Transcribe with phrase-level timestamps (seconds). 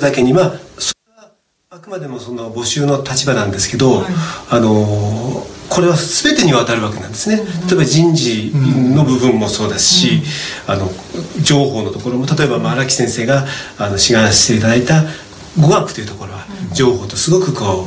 [0.00, 1.30] だけにはそれは
[1.70, 4.06] あくまでもその募集の立場なんですけど、はい、
[4.50, 8.50] あのこれは全てにわたるわけなんですね、例えば人事
[8.92, 10.22] の部分もそうですし、
[10.66, 10.90] あの
[11.40, 13.46] 情報のところも例えば荒木先生が
[13.78, 15.04] あの志願していただいた
[15.60, 16.44] 語学というところは
[16.74, 17.86] 情報とすごくこ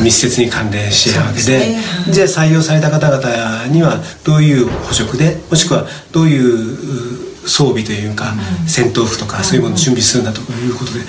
[0.00, 1.76] う、密接に関連しているわけで、
[2.10, 8.34] じゃあ採用された方々にはどういう補足でもしくはどういう装備というか、
[8.66, 11.00] 戦闘服とかそういうものを準備するんだということで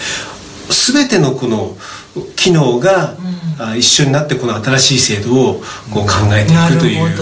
[0.71, 1.77] 全てのこの
[2.35, 3.15] 機能が、
[3.63, 5.61] うん、一緒になってこの新しい制度を
[5.93, 7.17] こう考えていくという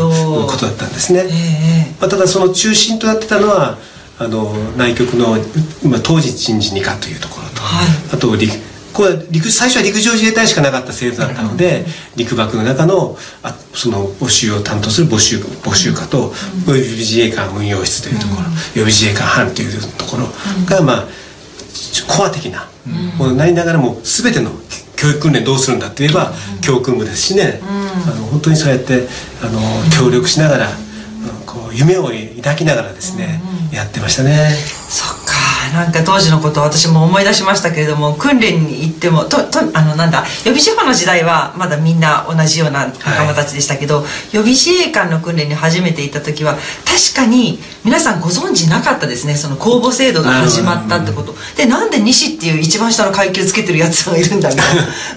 [0.48, 1.26] ことだったんですね。
[1.26, 3.78] えー、まあ、ただその中心となってたのは
[4.18, 5.38] あの内局の、
[5.90, 8.54] まあ、当時人事二課というところと、はい、あと陸
[8.94, 16.34] これは陸最初は陸上自衛隊しかなかった制度だったので、陸幕の中のあその募集を担当する募集募集課と、
[16.68, 20.28] 予備自衛官運用室というところ、予備自衛官班というところ
[20.66, 21.08] が、まあ
[22.10, 22.68] コア的な
[23.18, 24.52] ものになりながらも全ての
[24.98, 29.08] 教育訓練どうするんだって言えば教訓部ですしね、あの本当にそうやって
[29.42, 29.62] あの
[29.98, 30.68] 協力しながら、
[31.46, 34.50] こう夢を抱きながらですね、やってましたね。
[35.74, 51.34] なんか当時のことを私も思い出しましたけれども訓練に行ってもととあのなんだ予備司法の時代はまだみんな同じような仲間たちでしたけど、はい、予備自衛官の訓練に初めて行った時は確かに皆さんご存知なかったですねその公募制度が始まったってこと。
[51.56, 54.56] でなんで西っていう一番下の階級つけてるやつがいるんだろ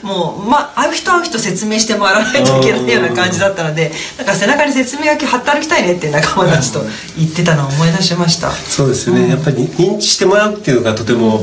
[0.03, 6.85] う もう、まあ、会う人会う人説明して回らないといけないような感じだったのでなんか背中に説明書き貼って歩きたいねって仲間たちと
[7.17, 8.53] 言ってたのを思い出しました。
[8.53, 11.41] そうですよね、うん、やっぱり認知してもらうっていうのがとても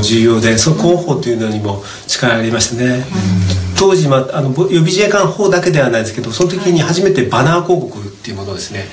[0.00, 3.04] 重要でその広報というのにも力ありましたね、
[3.78, 8.84] 当時、まあ、あの予備自衛官法だけではないですけどその時に初めてバナー広告っていうものをですね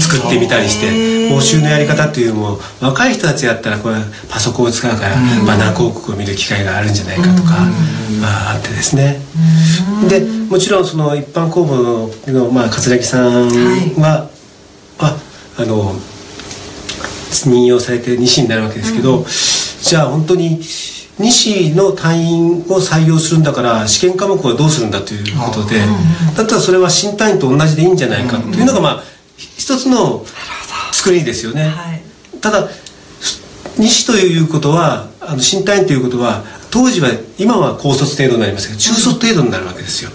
[0.00, 3.96] 作ってみたりして募集のやり方っていうのも若い人たちやったらこれ
[4.30, 5.14] パソコンを使うから
[5.46, 7.66] バナー広告を見る機会があるんじゃないかとか、
[8.20, 9.20] まあ、あってですね。
[10.08, 13.48] でもちろんその一般公募の、まあ、桂木さん
[14.00, 14.28] は、
[14.98, 15.10] は
[15.58, 15.94] い、あの
[17.48, 19.24] 任用されて西になるわけですけど、うん、
[19.82, 20.60] じゃあ本当に
[21.18, 25.78] 西の隊員を採用するんだから試験科目はどうするんだということで、
[26.36, 29.02] だったらそれは新隊員と同じでいいんじゃないかというのがまあ
[29.36, 30.24] 一つの
[30.92, 31.68] 作りですよね。
[31.68, 32.02] はい、
[32.40, 32.68] ただ
[33.78, 37.08] 西ということはあの新隊員ということは当時は
[37.38, 40.10] 今は高卒程度になりますけど中卒程度になるわけですよ。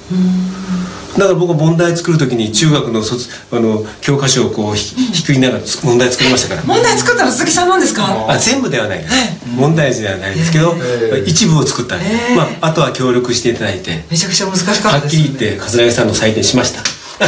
[1.17, 6.67] だから僕は問題作る時に中学の卒あの教科書をこうひくいながら問題作りましたから。
[6.67, 8.25] 問題作ったの鈴木さんなんですか？
[8.29, 9.13] あ全部ではないです、
[9.55, 10.75] 問題児ではないですけど、
[11.25, 12.03] 一部を作ったり、
[12.35, 14.03] まあ、あとは協力していただいて。
[14.11, 16.81] めちゃくちゃ難しかったはっきり言って桂木さんの採点しました。
[16.81, 17.23] い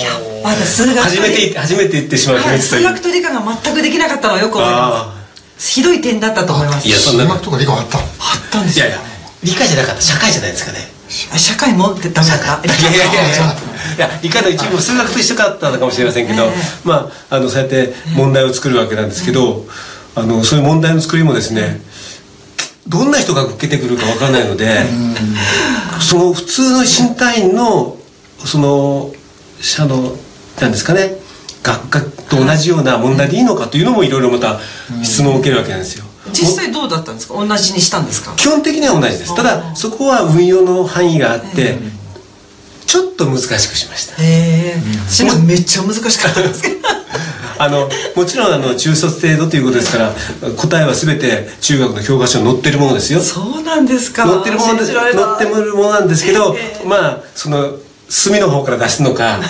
[0.00, 0.10] や
[0.44, 5.14] まだ数学初めて初めて言ってしまう秘密という、数学と理科が全くできなかったのはよく覚えてま
[5.58, 5.72] す。
[5.74, 6.86] ひどい点だったと思います。
[6.86, 8.04] いやそんな数学とか理科あったあっ
[8.52, 8.86] たんですよ。
[8.86, 9.04] いやいや
[9.42, 10.00] 理科じゃなかった。
[10.00, 10.78] 社会じゃないですかね
[11.08, 12.60] 社会もってダメだった？
[12.66, 13.22] いやいやいや
[13.96, 14.10] いや。
[14.22, 16.50] 理科の一部数学と一緒かったのかもしれませんけど、
[16.84, 19.66] まああのそうやって問題を作るわけなんですけど、
[20.14, 21.80] あのそういう問題の作りもですね、
[22.88, 24.86] どんな人が受けてくるかわからないので、
[26.00, 27.96] その普通の新隊員の
[28.44, 29.12] その
[29.60, 30.16] 社の
[30.60, 31.16] なんですかね
[31.62, 34.58] 学科と同じような問題でいいのかというのもいろいろまた
[35.02, 36.04] 質問を受けるわけなんですよ。
[36.32, 37.34] 実際どうだったんですか？
[37.34, 38.34] 同じにしたんですか？
[38.36, 39.36] 基本的には同じです。
[39.36, 41.78] ただそこは運用の範囲があって、
[42.86, 44.22] ちょっと難しくしました。
[44.22, 46.88] へえ私もめっちゃ難しかったんですけど
[47.58, 50.12] あのもちろんあの中卒程度ということですから
[50.56, 53.20] 答えは全て中学の教科書に載ってるものですよ。
[53.20, 54.26] そうなんですか。
[54.26, 56.56] 載ってるもので載ってるものなんですけど、
[56.86, 57.78] まあその
[58.14, 59.40] 隅の方から出すのか。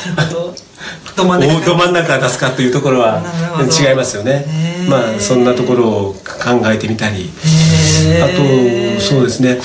[1.16, 3.22] ど真ん中ど真ん中出すかというところは
[3.88, 4.46] 違いますよね。
[4.88, 7.30] まあそんなところを考えてみたり。
[8.22, 9.60] あとそうですね。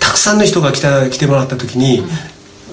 [0.00, 2.02] たくさんの人が来た来てもらった時に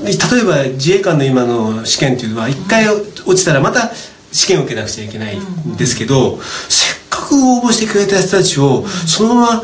[0.04, 3.92] 例えば自衛官の今の試験っていうのは一回落ちたらまた
[4.32, 5.78] 試験を受けなくちゃいけないん。
[5.78, 6.40] ですけど、
[6.70, 9.64] せっかく応募してくれた人たちをそのまま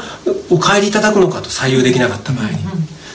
[0.49, 2.57] お帰りいただくのかと採用できなかった場合に。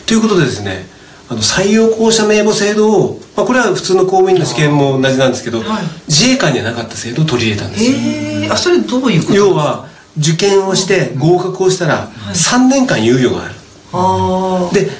[0.04, 0.91] ということでですね
[1.32, 7.90] あの採用校舎名簿制度を、まあ、これは普通の公務員の試験も同じなんですけど、はい、自衛官にはなかった制度を取り入れたんですよ。
[7.98, 9.88] えあそれどういうこと要は
[10.18, 13.54] 受験をして合格をしたら3年間猶予がある。
[13.92, 14.90] はい、で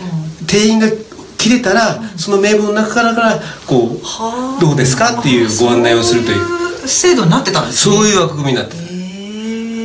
[0.46, 0.88] 定員が
[1.36, 3.98] 切れたらその名簿の中からからこ
[4.58, 5.20] うどうですか？
[5.20, 6.62] っていうご案内をするという。
[6.88, 7.94] 制度になってたんですね。
[7.96, 8.82] そういう枠組みになってた。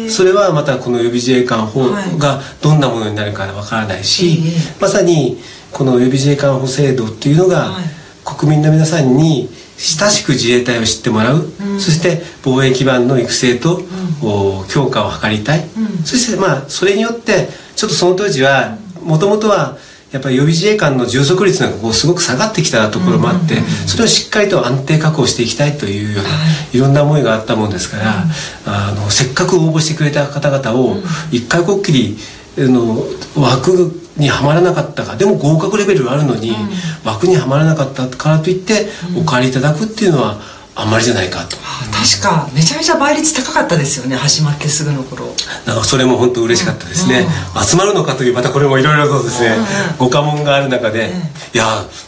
[0.09, 4.41] それはまたこの予備自衛官法がどんなものになるかわからないし、
[4.79, 5.37] まさに
[5.71, 7.77] この予備自衛官法制度っていうのが、
[8.25, 19.77] 国民の皆さんに親しく自衛隊を知ってもらう、うん、そして防衛基盤の育成と、うん、強化を図りたい、うん、そしてまあそれによってちょっとその当時はもともとは
[20.11, 23.55] やっぱり予備自衛官の充足率がこうすごく下がってきたところもあって、
[23.85, 26.29] それをしっかりと安定確保していきたいというような、
[26.71, 26.77] い。
[26.77, 28.23] ろんな思いがあったもんですから、
[28.65, 30.95] あのせっかく応募してくれた方々を
[31.29, 32.17] 一回こっきり
[32.57, 33.03] の
[33.35, 35.15] 枠にはまらなかったか。
[35.15, 36.55] でも合格レベルはあるのに、
[37.03, 40.37] 枠にはまらなかったからといってお借りいただくっていうのは
[40.75, 41.57] あんまりじゃないかと。
[41.91, 45.25] 確かめちゃめちゃ倍率高かったですよね始まってすぐの頃。
[45.65, 47.25] なんかそれも本当嬉しかったですね、
[47.55, 49.55] うん、集まるのかというまたこれもいろいろとですね、
[49.99, 51.21] うん、ご家紋がある中で、うん、い
[51.53, 51.65] や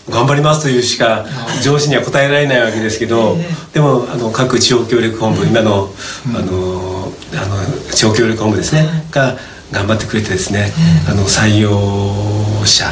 [0.09, 1.25] 頑張りますというしか
[1.63, 3.37] 上司には答えられないわけですけど、
[3.73, 5.89] でもあの各地方協力本部、今の,、
[6.27, 9.37] あのあの地方協力本部ですね、が
[9.71, 10.71] 頑張ってくれてですね、
[11.07, 11.69] あの採用
[12.65, 12.85] 者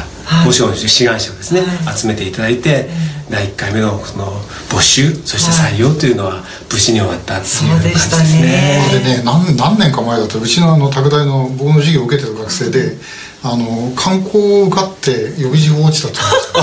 [0.46, 1.62] 募集志願者をですね、
[1.96, 2.88] 集めていただいて、
[3.30, 4.32] 第1回目のその
[4.70, 6.42] 募集そして採用というのは
[6.72, 8.80] 無事に終わったっていう感じですね。
[8.88, 12.96] あれね何何年か前だとうちのあの拓大の僕の授業を受けてる学生で
[13.42, 16.18] あの観光受かって予備事項落ちたって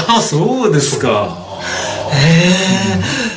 [0.12, 1.38] あそうですか。
[2.12, 2.52] へ
[3.32, 3.35] え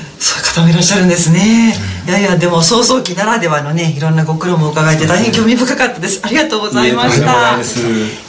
[0.59, 1.75] う方もいらっしゃるんですね、
[2.07, 6.21] いやいやでも早々期ならではのねいろんなご苦労も伺えて大変興味深かったです。
[6.25, 7.55] ありがとうございました、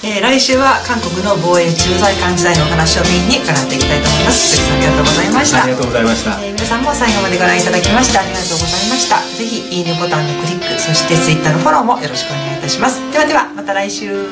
[0.05, 4.57] えー、来週は韓国の防衛駐在艦時代のお話をメインに伺っていきたいと思います。
[4.57, 5.63] 鈴木さんありがとうございました。
[5.63, 9.17] ありがとうございました、えー、皆さんも最後までご覧いただきましてありがとうございました。
[9.17, 13.01] ぜひいいねボタンのクリックそしてツイッターのフォローもよろしくお願いいたします。
[13.11, 14.29] ではではまた来週